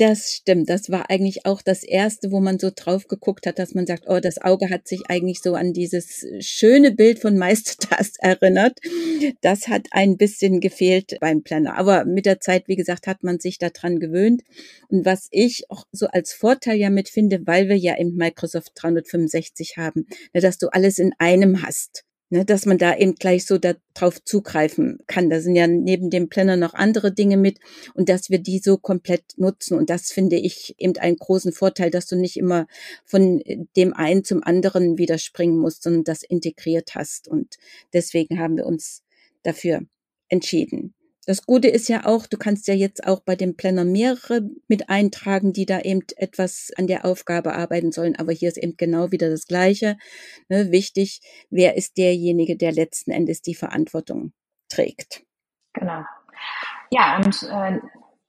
Das 0.00 0.32
stimmt. 0.32 0.70
Das 0.70 0.90
war 0.90 1.10
eigentlich 1.10 1.44
auch 1.44 1.60
das 1.60 1.82
erste, 1.84 2.32
wo 2.32 2.40
man 2.40 2.58
so 2.58 2.70
drauf 2.74 3.06
geguckt 3.06 3.46
hat, 3.46 3.58
dass 3.58 3.74
man 3.74 3.86
sagt, 3.86 4.04
oh, 4.06 4.18
das 4.18 4.40
Auge 4.40 4.70
hat 4.70 4.88
sich 4.88 5.02
eigentlich 5.10 5.42
so 5.42 5.54
an 5.54 5.74
dieses 5.74 6.24
schöne 6.38 6.90
Bild 6.90 7.18
von 7.18 7.36
Meistertask 7.36 8.14
erinnert. 8.20 8.78
Das 9.42 9.68
hat 9.68 9.88
ein 9.90 10.16
bisschen 10.16 10.60
gefehlt 10.60 11.18
beim 11.20 11.42
Planner. 11.42 11.76
Aber 11.76 12.06
mit 12.06 12.24
der 12.24 12.40
Zeit, 12.40 12.66
wie 12.66 12.76
gesagt, 12.76 13.06
hat 13.06 13.22
man 13.22 13.40
sich 13.40 13.58
daran 13.58 14.00
gewöhnt. 14.00 14.40
Und 14.88 15.04
was 15.04 15.28
ich 15.32 15.64
auch 15.68 15.84
so 15.92 16.06
als 16.06 16.32
Vorteil 16.32 16.78
ja 16.78 16.88
mit 16.88 17.10
finde, 17.10 17.46
weil 17.46 17.68
wir 17.68 17.76
ja 17.76 17.94
in 17.94 18.16
Microsoft 18.16 18.72
365 18.76 19.76
haben, 19.76 20.06
ne, 20.32 20.40
dass 20.40 20.56
du 20.56 20.68
alles 20.68 20.98
in 20.98 21.12
einem 21.18 21.62
hast 21.62 22.06
ne, 22.30 22.44
dass 22.44 22.64
man 22.64 22.78
da 22.78 22.96
eben 22.96 23.16
gleich 23.16 23.44
so 23.44 23.58
darauf 23.58 24.24
zugreifen 24.24 25.00
kann. 25.06 25.28
Da 25.28 25.40
sind 25.40 25.56
ja 25.56 25.66
neben 25.66 26.10
dem 26.10 26.28
Planner 26.28 26.56
noch 26.56 26.74
andere 26.74 27.12
Dinge 27.12 27.36
mit 27.36 27.58
und 27.94 28.08
dass 28.08 28.30
wir 28.30 28.38
die 28.38 28.60
so 28.60 28.78
komplett 28.78 29.24
nutzen. 29.36 29.76
Und 29.76 29.90
das 29.90 30.10
finde 30.10 30.36
ich 30.36 30.74
eben 30.78 30.96
einen 30.96 31.16
großen 31.16 31.52
Vorteil, 31.52 31.90
dass 31.90 32.06
du 32.06 32.16
nicht 32.16 32.36
immer 32.36 32.66
von 33.04 33.42
dem 33.76 33.92
einen 33.92 34.24
zum 34.24 34.42
anderen 34.42 34.96
wieder 34.96 35.18
springen 35.18 35.58
musst, 35.58 35.82
sondern 35.82 36.04
das 36.04 36.22
integriert 36.22 36.94
hast. 36.94 37.28
Und 37.28 37.58
deswegen 37.92 38.38
haben 38.38 38.56
wir 38.56 38.66
uns 38.66 39.02
dafür 39.42 39.82
entschieden. 40.28 40.94
Das 41.26 41.44
Gute 41.44 41.68
ist 41.68 41.88
ja 41.88 42.06
auch, 42.06 42.26
du 42.26 42.38
kannst 42.38 42.66
ja 42.66 42.74
jetzt 42.74 43.06
auch 43.06 43.20
bei 43.20 43.36
dem 43.36 43.56
Planner 43.56 43.84
mehrere 43.84 44.48
mit 44.68 44.88
eintragen, 44.88 45.52
die 45.52 45.66
da 45.66 45.80
eben 45.80 46.02
etwas 46.16 46.70
an 46.76 46.86
der 46.86 47.04
Aufgabe 47.04 47.54
arbeiten 47.54 47.92
sollen. 47.92 48.16
Aber 48.16 48.32
hier 48.32 48.48
ist 48.48 48.56
eben 48.56 48.76
genau 48.76 49.12
wieder 49.12 49.28
das 49.28 49.46
Gleiche. 49.46 49.96
Ne, 50.48 50.72
wichtig, 50.72 51.20
wer 51.50 51.76
ist 51.76 51.98
derjenige, 51.98 52.56
der 52.56 52.72
letzten 52.72 53.10
Endes 53.10 53.42
die 53.42 53.54
Verantwortung 53.54 54.32
trägt. 54.68 55.22
Genau. 55.74 56.04
Ja, 56.90 57.18
und 57.18 57.42
äh, 57.42 57.78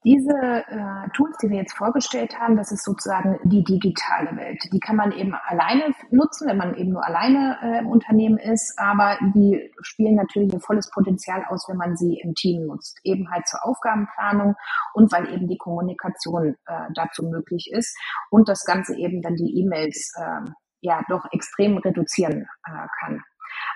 diese 0.04 0.32
äh, 0.32 1.08
Tools, 1.14 1.36
die 1.38 1.50
wir 1.50 1.58
jetzt 1.58 1.76
vorgestellt 1.76 2.38
haben, 2.38 2.56
das 2.56 2.72
ist 2.72 2.84
sozusagen 2.84 3.38
die 3.44 3.62
digitale 3.62 4.36
Welt. 4.36 4.58
Die 4.72 4.80
kann 4.80 4.96
man 4.96 5.12
eben 5.12 5.34
alleine 5.34 5.94
nutzen, 6.10 6.48
wenn 6.48 6.56
man 6.56 6.74
eben 6.74 6.90
nur 6.90 7.06
alleine 7.06 7.58
äh, 7.62 7.78
im 7.78 7.86
Unternehmen 7.86 8.38
ist, 8.38 8.76
aber 8.78 9.16
die 9.34 9.70
spielen 9.80 10.16
natürlich 10.16 10.52
ihr 10.52 10.60
volles 10.60 10.90
Potenzial 10.90 11.44
aus, 11.48 11.66
wenn 11.68 11.76
man 11.76 11.96
sie 11.96 12.18
im 12.22 12.34
Team 12.34 12.66
nutzt. 12.66 12.98
Eben 13.04 13.30
halt 13.30 13.46
zur 13.46 13.64
Aufgabenplanung 13.64 14.56
und 14.94 15.12
weil 15.12 15.32
eben 15.32 15.46
die 15.46 15.58
Kommunikation 15.58 16.56
äh, 16.66 16.88
dazu 16.94 17.22
möglich 17.24 17.70
ist 17.72 17.96
und 18.30 18.48
das 18.48 18.64
Ganze 18.64 18.96
eben 18.96 19.22
dann 19.22 19.36
die 19.36 19.60
E-Mails 19.60 20.12
äh, 20.16 20.50
ja 20.80 21.02
doch 21.08 21.26
extrem 21.30 21.78
reduzieren 21.78 22.48
äh, 22.66 22.86
kann. 23.00 23.22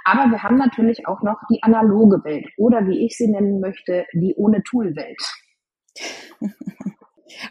Aber 0.05 0.31
wir 0.31 0.43
haben 0.43 0.57
natürlich 0.57 1.07
auch 1.07 1.23
noch 1.23 1.41
die 1.51 1.63
analoge 1.63 2.25
Welt 2.25 2.49
oder 2.57 2.87
wie 2.87 3.05
ich 3.07 3.17
sie 3.17 3.29
nennen 3.29 3.61
möchte, 3.61 4.07
die 4.13 4.35
ohne 4.37 4.63
Tool-Welt. 4.63 5.23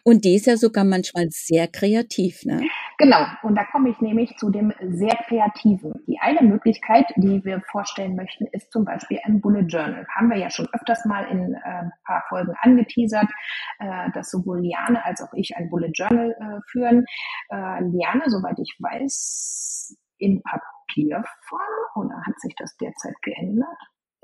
Und 0.04 0.26
die 0.26 0.36
ist 0.36 0.46
ja 0.46 0.58
sogar 0.58 0.84
manchmal 0.84 1.28
sehr 1.30 1.68
kreativ, 1.68 2.44
ne? 2.46 2.62
Genau, 2.98 3.26
und 3.44 3.56
da 3.56 3.66
komme 3.66 3.90
ich 3.90 4.00
nämlich 4.00 4.38
zu 4.38 4.50
dem 4.50 4.72
sehr 4.80 5.16
Kreativen. 5.28 5.94
Die 6.08 6.18
eine 6.20 6.42
Möglichkeit, 6.42 7.06
die 7.18 7.44
wir 7.44 7.62
vorstellen 7.72 8.16
möchten, 8.16 8.46
ist 8.52 8.72
zum 8.72 8.86
Beispiel 8.86 9.20
ein 9.26 9.42
Bullet 9.42 9.66
Journal. 9.68 10.06
Haben 10.16 10.30
wir 10.30 10.38
ja 10.38 10.50
schon 10.50 10.68
öfters 10.72 11.04
mal 11.06 11.26
in 11.26 11.54
äh, 11.56 11.60
ein 11.66 11.92
paar 12.06 12.24
Folgen 12.30 12.54
angeteasert, 12.62 13.28
äh, 13.80 14.12
dass 14.14 14.32
sowohl 14.32 14.62
Liane 14.62 15.04
als 15.04 15.22
auch 15.22 15.34
ich 15.34 15.58
ein 15.58 15.70
Bullet 15.70 15.92
Journal 15.94 16.32
äh, 16.32 16.62
führen. 16.72 17.06
Äh, 17.50 17.84
Liane, 17.84 18.24
soweit 18.28 18.58
ich 18.60 18.78
weiß, 18.80 19.98
in 20.18 20.42
Papierform 20.42 21.26
oder 21.96 22.16
hat 22.26 22.40
sich 22.40 22.56
das 22.58 22.78
derzeit 22.78 23.16
geändert? 23.22 23.78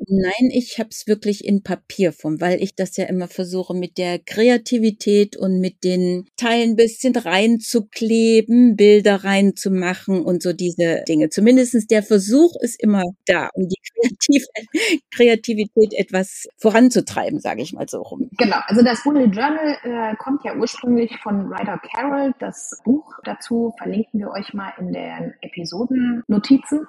Nein, 0.07 0.49
ich 0.51 0.79
habe 0.79 0.89
es 0.89 1.05
wirklich 1.07 1.45
in 1.45 1.61
Papierform, 1.63 2.41
weil 2.41 2.61
ich 2.61 2.75
das 2.75 2.97
ja 2.97 3.05
immer 3.05 3.27
versuche, 3.27 3.73
mit 3.75 3.97
der 3.97 4.19
Kreativität 4.19 5.37
und 5.37 5.59
mit 5.59 5.83
den 5.83 6.27
Teilen 6.37 6.75
bisschen 6.75 7.15
reinzukleben, 7.15 8.75
Bilder 8.75 9.23
reinzumachen 9.23 10.23
und 10.23 10.41
so 10.41 10.53
diese 10.53 11.03
Dinge. 11.07 11.29
Zumindestens 11.29 11.85
der 11.85 12.01
Versuch 12.01 12.55
ist 12.61 12.81
immer 12.81 13.03
da, 13.27 13.49
um 13.53 13.67
die 13.67 13.77
Kreativ 13.93 14.45
Kreativität 15.15 15.93
etwas 15.93 16.47
voranzutreiben, 16.57 17.39
sage 17.39 17.61
ich 17.61 17.73
mal 17.73 17.87
so 17.87 18.01
rum. 18.01 18.29
Genau, 18.37 18.57
also 18.65 18.83
das 18.83 19.03
Bullet 19.03 19.25
Journal 19.25 19.77
äh, 19.83 20.15
kommt 20.15 20.43
ja 20.43 20.55
ursprünglich 20.55 21.15
von 21.21 21.53
Ryder 21.53 21.79
Carroll. 21.91 22.33
Das 22.39 22.81
Buch 22.83 23.13
dazu 23.23 23.73
verlinken 23.77 24.19
wir 24.19 24.31
euch 24.31 24.53
mal 24.53 24.73
in 24.79 24.91
den 24.93 25.33
Episodennotizen. 25.41 26.87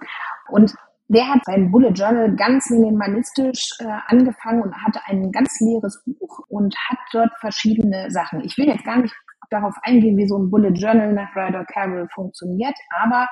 Und 0.48 0.74
der 1.12 1.28
hat 1.28 1.44
sein 1.44 1.70
Bullet 1.70 1.90
Journal 1.90 2.34
ganz 2.36 2.70
minimalistisch 2.70 3.68
äh, 3.80 3.84
angefangen 4.06 4.62
und 4.62 4.74
hatte 4.82 5.00
ein 5.06 5.30
ganz 5.30 5.60
leeres 5.60 6.02
Buch 6.06 6.40
und 6.48 6.74
hat 6.88 6.98
dort 7.12 7.30
verschiedene 7.38 8.10
Sachen. 8.10 8.42
Ich 8.44 8.56
will 8.56 8.66
jetzt 8.66 8.84
gar 8.84 8.96
nicht 8.96 9.14
darauf 9.50 9.74
eingehen, 9.82 10.16
wie 10.16 10.26
so 10.26 10.38
ein 10.38 10.50
Bullet 10.50 10.72
Journal 10.72 11.12
nach 11.12 11.36
Ryder 11.36 11.66
Carroll 11.66 12.08
funktioniert, 12.14 12.74
aber 13.02 13.28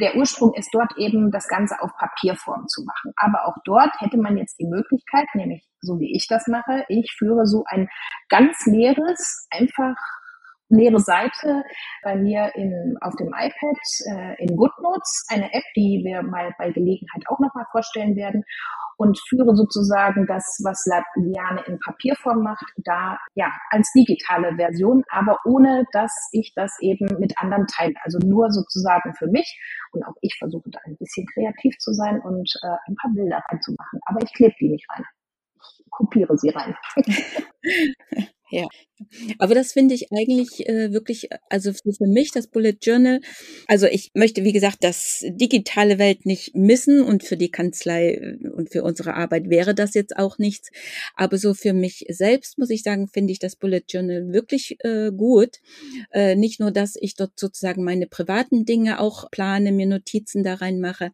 der 0.00 0.16
Ursprung 0.16 0.54
ist 0.54 0.70
dort 0.72 0.96
eben, 0.96 1.30
das 1.32 1.48
Ganze 1.48 1.82
auf 1.82 1.90
Papierform 1.98 2.66
zu 2.68 2.84
machen. 2.84 3.12
Aber 3.16 3.46
auch 3.46 3.56
dort 3.64 3.90
hätte 4.00 4.16
man 4.16 4.38
jetzt 4.38 4.58
die 4.58 4.66
Möglichkeit, 4.66 5.26
nämlich 5.34 5.68
so 5.80 5.98
wie 5.98 6.14
ich 6.14 6.26
das 6.28 6.46
mache, 6.46 6.84
ich 6.88 7.12
führe 7.18 7.46
so 7.46 7.64
ein 7.66 7.88
ganz 8.28 8.64
leeres, 8.66 9.48
einfach 9.50 9.96
leere 10.70 11.00
Seite 11.00 11.62
bei 12.02 12.16
mir 12.16 12.52
in, 12.54 12.96
auf 13.00 13.14
dem 13.16 13.28
iPad 13.28 13.78
äh, 14.06 14.42
in 14.42 14.56
GoodNotes, 14.56 15.26
eine 15.28 15.52
App, 15.52 15.64
die 15.76 16.02
wir 16.04 16.22
mal 16.22 16.54
bei 16.58 16.70
Gelegenheit 16.70 17.24
auch 17.28 17.38
nochmal 17.38 17.66
vorstellen 17.72 18.16
werden 18.16 18.44
und 18.96 19.18
führe 19.28 19.56
sozusagen 19.56 20.26
das, 20.26 20.60
was 20.62 20.84
Liane 21.16 21.62
in 21.66 21.78
Papierform 21.78 22.42
macht, 22.42 22.64
da 22.84 23.18
ja 23.34 23.50
als 23.70 23.90
digitale 23.92 24.54
Version, 24.56 25.02
aber 25.08 25.38
ohne 25.46 25.84
dass 25.92 26.12
ich 26.32 26.52
das 26.54 26.76
eben 26.80 27.06
mit 27.18 27.32
anderen 27.38 27.66
teile. 27.66 27.94
Also 28.02 28.18
nur 28.18 28.50
sozusagen 28.50 29.14
für 29.14 29.26
mich 29.28 29.58
und 29.92 30.04
auch 30.04 30.14
ich 30.20 30.36
versuche 30.38 30.68
da 30.70 30.78
ein 30.84 30.96
bisschen 30.98 31.26
kreativ 31.32 31.78
zu 31.78 31.92
sein 31.92 32.20
und 32.20 32.52
äh, 32.62 32.76
ein 32.86 32.94
paar 32.96 33.10
Bilder 33.12 33.42
reinzumachen, 33.48 34.00
aber 34.04 34.22
ich 34.22 34.32
klebe 34.34 34.54
die 34.60 34.68
nicht 34.68 34.86
rein. 34.90 35.04
Ich 35.56 35.90
kopiere 35.90 36.36
sie 36.36 36.50
rein. 36.50 36.76
Ja, 38.50 38.66
aber 39.38 39.54
das 39.54 39.72
finde 39.72 39.94
ich 39.94 40.12
eigentlich 40.12 40.68
äh, 40.68 40.92
wirklich, 40.92 41.28
also 41.48 41.72
für 41.72 42.06
mich 42.06 42.32
das 42.32 42.48
Bullet 42.48 42.76
Journal, 42.82 43.20
also 43.66 43.86
ich 43.86 44.10
möchte, 44.14 44.44
wie 44.44 44.52
gesagt, 44.52 44.78
das 44.82 45.24
digitale 45.26 45.98
Welt 45.98 46.26
nicht 46.26 46.54
missen 46.54 47.00
und 47.02 47.22
für 47.24 47.36
die 47.36 47.50
Kanzlei 47.50 48.14
äh, 48.14 48.48
und 48.48 48.70
für 48.70 48.82
unsere 48.82 49.14
Arbeit 49.14 49.48
wäre 49.50 49.74
das 49.74 49.94
jetzt 49.94 50.16
auch 50.16 50.38
nichts. 50.38 50.70
Aber 51.16 51.38
so 51.38 51.54
für 51.54 51.72
mich 51.72 52.04
selbst 52.08 52.58
muss 52.58 52.70
ich 52.70 52.82
sagen, 52.82 53.08
finde 53.08 53.32
ich 53.32 53.38
das 53.38 53.56
Bullet 53.56 53.82
Journal 53.88 54.32
wirklich 54.32 54.76
äh, 54.80 55.10
gut. 55.12 55.58
Äh, 56.12 56.36
nicht 56.36 56.60
nur, 56.60 56.70
dass 56.70 56.96
ich 56.96 57.14
dort 57.14 57.38
sozusagen 57.38 57.84
meine 57.84 58.06
privaten 58.06 58.64
Dinge 58.64 59.00
auch 59.00 59.30
plane, 59.30 59.72
mir 59.72 59.86
Notizen 59.86 60.42
da 60.42 60.54
reinmache, 60.54 61.12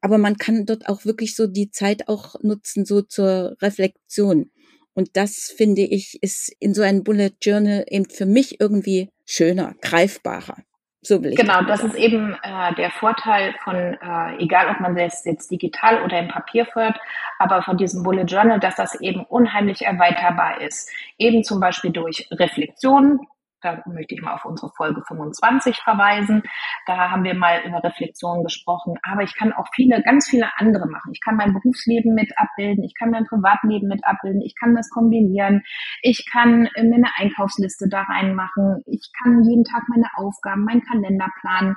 aber 0.00 0.18
man 0.18 0.36
kann 0.38 0.66
dort 0.66 0.88
auch 0.88 1.04
wirklich 1.04 1.34
so 1.34 1.46
die 1.46 1.70
Zeit 1.70 2.08
auch 2.08 2.36
nutzen, 2.42 2.84
so 2.84 3.02
zur 3.02 3.56
Reflexion. 3.60 4.50
Und 4.98 5.16
das 5.16 5.54
finde 5.56 5.82
ich 5.82 6.20
ist 6.24 6.50
in 6.58 6.74
so 6.74 6.82
einem 6.82 7.04
Bullet 7.04 7.30
Journal 7.40 7.84
eben 7.86 8.10
für 8.10 8.26
mich 8.26 8.60
irgendwie 8.60 9.10
schöner, 9.24 9.76
greifbarer. 9.80 10.56
So 11.02 11.22
will 11.22 11.30
ich 11.30 11.36
genau, 11.36 11.62
das 11.62 11.84
ist 11.84 11.94
eben 11.94 12.36
äh, 12.42 12.74
der 12.74 12.90
Vorteil 12.90 13.54
von, 13.62 13.76
äh, 13.76 14.42
egal 14.42 14.74
ob 14.74 14.80
man 14.80 14.96
das 14.96 15.24
jetzt 15.24 15.52
digital 15.52 16.02
oder 16.02 16.18
im 16.18 16.26
Papier 16.26 16.66
führt, 16.66 16.96
aber 17.38 17.62
von 17.62 17.76
diesem 17.76 18.02
Bullet 18.02 18.24
Journal, 18.24 18.58
dass 18.58 18.74
das 18.74 19.00
eben 19.00 19.24
unheimlich 19.24 19.82
erweiterbar 19.82 20.60
ist. 20.62 20.90
Eben 21.16 21.44
zum 21.44 21.60
Beispiel 21.60 21.92
durch 21.92 22.26
Reflexion, 22.32 23.20
da 23.60 23.82
möchte 23.86 24.14
ich 24.14 24.22
mal 24.22 24.34
auf 24.34 24.44
unsere 24.44 24.70
Folge 24.76 25.02
25 25.06 25.78
verweisen. 25.82 26.42
Da 26.86 27.10
haben 27.10 27.24
wir 27.24 27.34
mal 27.34 27.62
über 27.66 27.82
Reflexionen 27.82 28.44
gesprochen. 28.44 28.94
Aber 29.02 29.22
ich 29.22 29.34
kann 29.34 29.52
auch 29.52 29.66
viele, 29.74 30.02
ganz 30.02 30.28
viele 30.28 30.48
andere 30.56 30.86
machen. 30.88 31.12
Ich 31.12 31.20
kann 31.20 31.36
mein 31.36 31.52
Berufsleben 31.52 32.14
mit 32.14 32.32
abbilden. 32.36 32.84
Ich 32.84 32.94
kann 32.98 33.10
mein 33.10 33.26
Privatleben 33.26 33.88
mit 33.88 34.04
abbilden. 34.04 34.42
Ich 34.42 34.54
kann 34.58 34.74
das 34.74 34.88
kombinieren. 34.90 35.62
Ich 36.02 36.26
kann 36.30 36.68
mir 36.76 36.94
eine 36.94 37.10
Einkaufsliste 37.18 37.88
da 37.88 38.02
reinmachen. 38.02 38.82
Ich 38.86 39.10
kann 39.22 39.42
jeden 39.44 39.64
Tag 39.64 39.82
meine 39.88 40.08
Aufgaben, 40.16 40.64
meinen 40.64 40.84
Kalender 40.84 41.28
planen. 41.40 41.76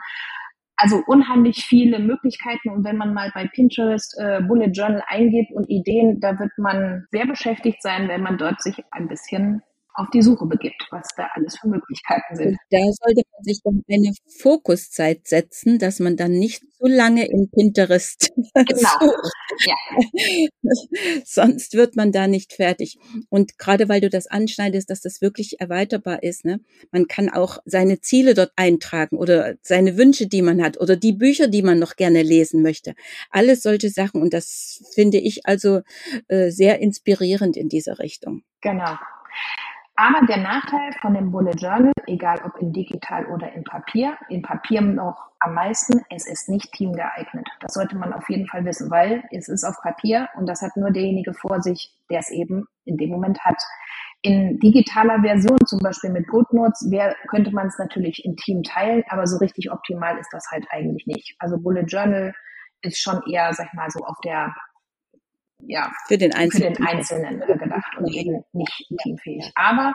Also 0.76 1.04
unheimlich 1.06 1.66
viele 1.66 2.00
Möglichkeiten. 2.00 2.70
Und 2.70 2.84
wenn 2.84 2.98
man 2.98 3.14
mal 3.14 3.32
bei 3.34 3.48
Pinterest 3.48 4.18
äh, 4.20 4.42
Bullet 4.42 4.72
Journal 4.72 5.04
eingibt 5.08 5.52
und 5.54 5.70
Ideen, 5.70 6.20
da 6.20 6.40
wird 6.40 6.52
man 6.58 7.06
sehr 7.12 7.28
beschäftigt 7.28 7.82
sein, 7.84 8.08
wenn 8.08 8.24
man 8.24 8.38
dort 8.38 8.62
sich 8.62 8.84
ein 8.92 9.08
bisschen 9.08 9.62
auf 10.01 10.10
die 10.10 10.22
Suche 10.22 10.46
begibt, 10.48 10.88
was 10.89 11.08
da 11.15 11.29
alles 11.36 11.58
für 11.60 11.67
Möglichkeiten 11.67 12.36
sind. 12.36 12.58
Da 12.72 12.79
sollte 12.79 13.22
man 13.31 13.43
sich 13.43 13.62
dann 13.63 13.84
eine 13.89 14.13
Fokuszeit 14.39 15.27
setzen, 15.27 15.77
dass 15.77 16.00
man 16.00 16.17
dann 16.17 16.31
nicht 16.31 16.63
zu 16.77 16.88
lange 16.88 17.25
in 17.25 17.50
Pinterest 17.51 18.31
genau. 18.55 19.13
Ja. 19.65 19.75
Sonst 21.25 21.74
wird 21.74 21.96
man 21.96 22.12
da 22.12 22.27
nicht 22.27 22.53
fertig. 22.53 22.98
Und 23.29 23.60
gerade 23.60 23.89
weil 23.89 24.01
du 24.01 24.10
das 24.10 24.25
anschneidest, 24.25 24.89
dass 24.89 25.01
das 25.01 25.22
wirklich 25.22 25.60
erweiterbar 25.62 26.24
ist, 26.24 26.46
ne? 26.46 26.62
man 26.91 27.08
kann 27.08 27.29
auch 27.29 27.60
seine 27.65 28.01
Ziele 28.01 28.34
dort 28.34 28.51
eintragen 28.55 29.17
oder 29.17 29.55
seine 29.62 29.98
Wünsche, 29.98 30.27
die 30.27 30.41
man 30.41 30.63
hat 30.63 30.79
oder 30.79 30.96
die 30.96 31.13
Bücher, 31.13 31.48
die 31.48 31.62
man 31.62 31.77
noch 31.77 31.96
gerne 31.96 32.24
lesen 32.24 32.63
möchte. 32.63 32.96
Alles 33.29 33.62
solche 33.62 33.89
Sachen. 33.89 34.22
Und 34.22 34.34
das 34.34 34.84
finde 34.96 35.20
ich 35.20 35.46
also 35.46 35.81
äh, 36.27 36.50
sehr 36.50 36.79
inspirierend 36.79 37.55
in 37.55 37.70
dieser 37.70 38.00
Richtung. 38.00 38.41
Genau. 38.62 38.98
Aber 40.01 40.25
der 40.25 40.38
Nachteil 40.38 40.93
von 41.00 41.13
dem 41.13 41.29
Bullet 41.29 41.51
Journal, 41.51 41.91
egal 42.08 42.39
ob 42.43 42.58
in 42.60 42.74
digital 42.74 43.27
oder 43.27 43.53
in 43.53 43.63
Papier, 43.63 44.17
in 44.29 44.41
Papier 44.41 44.81
noch 44.81 45.29
am 45.39 45.53
meisten, 45.53 46.01
es 46.10 46.25
ist 46.25 46.50
nicht 46.50 46.72
teamgeeignet. 46.72 47.48
Das 47.60 47.75
sollte 47.75 47.96
man 47.96 48.12
auf 48.12 48.27
jeden 48.27 48.48
Fall 48.48 48.65
wissen, 48.65 48.89
weil 48.89 49.24
es 49.29 49.48
ist 49.48 49.63
auf 49.63 49.79
Papier 49.84 50.27
und 50.34 50.48
das 50.50 50.63
hat 50.63 50.75
nur 50.75 50.89
derjenige 50.89 51.36
vor 51.36 51.62
sich, 51.62 51.93
der 52.10 52.17
es 52.17 52.31
eben 52.31 52.65
in 52.86 52.98
dem 52.98 53.12
Moment 53.12 53.41
hat. 53.41 53.62
In 54.24 54.60
digitaler 54.60 55.22
Version, 55.22 55.60
zum 55.67 55.77
Beispiel 55.77 56.10
mit 56.10 56.27
GoodNotes, 56.29 56.89
wär, 56.89 57.15
könnte 57.27 57.51
man 57.51 57.67
es 57.67 57.77
natürlich 57.77 58.25
in 58.25 58.36
Team 58.38 58.63
teilen, 58.63 59.03
aber 59.08 59.27
so 59.27 59.38
richtig 59.38 59.72
optimal 59.72 60.17
ist 60.17 60.34
das 60.34 60.50
halt 60.50 60.65
eigentlich 60.72 61.05
nicht. 61.05 61.36
Also 61.38 61.60
Bullet 61.60 61.86
Journal 61.86 62.34
ist 62.81 62.98
schon 62.98 63.22
eher, 63.31 63.53
sag 63.53 63.67
ich 63.67 63.74
mal, 63.74 63.91
so 63.91 64.00
auf 64.00 64.17
der 64.24 64.51
ja, 65.68 65.91
für 66.08 66.18
den 66.18 66.34
Einzelnen, 66.34 66.75
für 66.75 66.84
den 66.84 66.88
Einzelnen. 66.88 67.41
Äh, 67.41 67.58
gedacht 67.58 67.98
und 67.98 68.13
eben 68.13 68.44
nicht 68.53 68.89
teamfähig. 69.01 69.51
Aber 69.56 69.94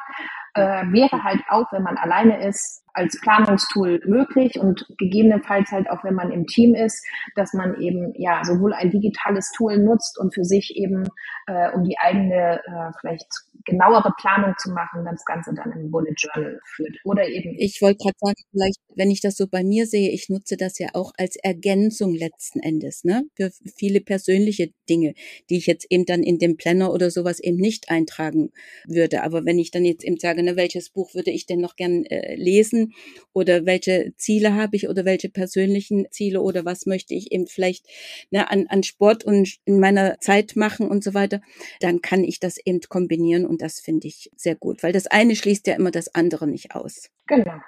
äh, 0.57 0.93
wäre 0.93 1.23
halt 1.23 1.41
auch, 1.49 1.71
wenn 1.73 1.83
man 1.83 1.97
alleine 1.97 2.47
ist, 2.47 2.83
als 2.97 3.21
Planungstool 3.21 4.01
möglich 4.07 4.59
und 4.59 4.87
gegebenenfalls 4.97 5.71
halt 5.71 5.89
auch, 5.91 6.03
wenn 6.03 6.15
man 6.15 6.33
im 6.33 6.47
Team 6.47 6.75
ist, 6.75 7.05
dass 7.35 7.53
man 7.53 7.79
eben 7.81 8.15
ja 8.17 8.43
sowohl 8.43 8.73
ein 8.73 8.91
digitales 8.91 9.53
Tool 9.55 9.79
nutzt 9.79 10.19
und 10.19 10.35
für 10.35 10.45
sich 10.45 10.75
eben, 10.77 11.07
äh, 11.47 11.71
um 11.73 11.85
die 11.85 11.99
eigene 11.99 12.61
äh, 12.65 12.93
vielleicht 13.01 13.27
genauere 13.67 14.13
Planung 14.19 14.55
zu 14.59 14.71
machen, 14.71 15.05
das 15.05 15.25
Ganze 15.25 15.53
dann 15.55 15.73
im 15.73 15.91
Bullet 15.91 16.15
Journal 16.17 16.59
führt. 16.65 16.97
Oder 17.05 17.29
eben. 17.29 17.55
Ich 17.59 17.83
wollte 17.83 17.99
gerade 17.99 18.17
sagen, 18.19 18.43
vielleicht, 18.51 18.81
wenn 18.95 19.11
ich 19.11 19.21
das 19.21 19.37
so 19.37 19.47
bei 19.47 19.63
mir 19.63 19.87
sehe, 19.87 20.11
ich 20.11 20.29
nutze 20.31 20.57
das 20.57 20.79
ja 20.79 20.89
auch 20.95 21.13
als 21.19 21.37
Ergänzung 21.37 22.15
letzten 22.15 22.61
Endes, 22.61 23.05
ne? 23.05 23.25
Für 23.35 23.51
viele 23.77 24.01
persönliche 24.01 24.71
Dinge, 24.89 25.15
die 25.51 25.59
ich 25.59 25.67
jetzt 25.67 25.87
eben 25.91 26.07
dann 26.07 26.23
in 26.23 26.39
dem 26.39 26.57
Planner 26.57 26.93
oder 26.93 27.11
sowas 27.11 27.41
eben 27.41 27.57
nicht 27.57 27.91
eintragen 27.91 28.53
würde. 28.87 29.23
Aber 29.23 29.45
wenn 29.45 29.59
ich 29.59 29.71
dann 29.71 29.85
jetzt 29.85 30.05
eben 30.05 30.19
sage, 30.19 30.43
ne, 30.47 30.57
welches 30.57 30.91
Buch 30.91 31.15
würde 31.15 31.31
ich 31.31 31.47
denn 31.47 31.61
noch 31.61 31.77
gern 31.77 32.05
äh, 32.05 32.35
lesen 32.37 32.95
oder 33.33 33.67
welche 33.67 34.15
Ziele 34.17 34.55
habe 34.55 34.77
ich 34.77 34.89
oder 34.89 35.05
welche 35.05 35.29
persönlichen 35.29 36.07
Ziele 36.11 36.41
oder 36.41 36.65
was 36.65 36.87
möchte 36.87 37.15
ich 37.15 37.33
eben 37.33 37.47
vielleicht 37.47 37.87
ne, 38.31 38.51
an, 38.51 38.67
an 38.69 38.83
Sport 38.83 39.25
und 39.25 39.57
in 39.65 39.81
meiner 39.81 40.19
Zeit 40.21 40.57
machen 40.57 40.89
und 40.89 41.05
so 41.05 41.15
weiter, 41.15 41.41
dann 41.81 42.01
kann 42.01 42.25
ich 42.25 42.41
das 42.41 42.59
eben 42.59 42.81
kombinieren 42.89 43.47
und 43.47 43.63
das 43.63 43.81
finde 43.81 44.09
ich 44.09 44.31
sehr 44.37 44.55
gut, 44.55 44.83
weil 44.83 44.93
das 44.93 45.07
eine 45.07 45.37
schließt 45.37 45.67
ja 45.67 45.75
immer 45.75 45.91
das 45.91 46.15
andere 46.15 46.47
nicht 46.47 46.75
aus. 46.75 47.11
Genau. 47.27 47.61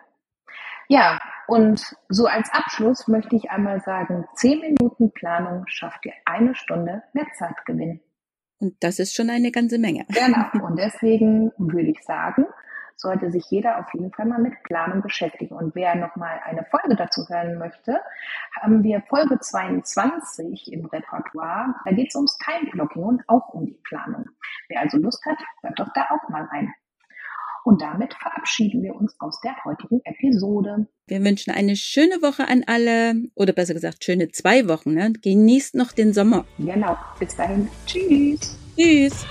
Ja, 0.91 1.21
und 1.47 1.83
so 2.09 2.27
als 2.27 2.51
Abschluss 2.51 3.09
möchte 3.09 3.37
ich 3.37 3.51
einmal 3.51 3.81
sagen, 3.81 4.25
zehn 4.35 4.61
Minuten 4.61 5.13
Planung 5.13 5.65
schafft 5.67 6.05
dir 6.05 6.15
eine 6.25 6.55
Stunde 6.55 7.03
mehr 7.13 7.27
Zeitgewinn. 7.39 8.01
Und 8.59 8.75
das 8.81 8.99
ist 8.99 9.15
schon 9.15 9.31
eine 9.31 9.53
ganze 9.53 9.79
Menge. 9.79 10.07
Genau. 10.09 10.67
Und 10.67 10.79
deswegen 10.79 11.53
würde 11.59 11.91
ich 11.91 12.03
sagen, 12.03 12.47
sollte 13.01 13.31
sich 13.31 13.45
jeder 13.51 13.79
auf 13.79 13.87
jeden 13.95 14.13
Fall 14.13 14.27
mal 14.27 14.41
mit 14.41 14.63
Planung 14.65 15.03
beschäftigen. 15.03 15.55
Und 15.55 15.75
wer 15.75 15.95
nochmal 15.95 16.41
eine 16.45 16.65
Folge 16.65 16.97
dazu 16.97 17.27
hören 17.29 17.59
möchte, 17.59 18.01
haben 18.61 18.83
wir 18.83 19.03
Folge 19.09 19.39
22 19.39 20.73
im 20.73 20.87
Repertoire. 20.87 21.75
Da 21.85 21.93
geht 21.93 22.09
es 22.09 22.17
ums 22.17 22.37
Time-Blocking 22.39 23.03
und 23.03 23.23
auch 23.29 23.49
um 23.51 23.67
die 23.67 23.81
Planung. 23.85 24.27
Wer 24.69 24.81
also 24.81 24.99
Lust 24.99 25.25
hat, 25.27 25.39
hört 25.63 25.79
doch 25.79 25.93
da 25.95 26.07
auch 26.11 26.29
mal 26.29 26.49
ein. 26.51 26.73
Und 27.65 27.83
damit 27.83 28.15
verabschieden 28.15 28.83
wir 28.83 28.95
uns 28.95 29.15
aus 29.19 29.41
der 29.43 29.55
heutigen 29.65 30.01
Episode. 30.05 30.87
Wir 31.07 31.23
wünschen 31.23 31.53
eine 31.53 31.77
schöne 31.77 32.23
Woche 32.23 32.49
an 32.49 32.65
alle 32.67 33.15
oder 33.35 33.53
besser 33.53 33.75
gesagt 33.75 34.05
schöne 34.05 34.29
zwei 34.29 34.69
Wochen. 34.69 34.95
Ne? 34.95 35.13
Genießt 35.13 35.75
noch 35.75 35.93
den 35.93 36.15
Sommer. 36.15 36.47
Genau. 36.59 36.97
Bis 37.19 37.37
dahin. 37.37 37.69
Tschüss. 37.87 38.59
Tschüss. 38.77 39.27